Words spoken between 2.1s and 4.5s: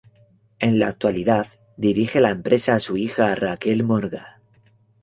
la empresa su hija "Raquel Morga".